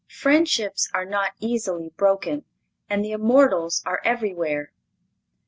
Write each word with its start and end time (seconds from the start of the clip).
Friendships 0.19 0.89
are 0.95 1.05
not 1.05 1.33
easily 1.39 1.89
broken, 1.95 2.43
and 2.89 3.05
the 3.05 3.11
immortals 3.11 3.83
are 3.85 4.01
everywhere. 4.03 4.71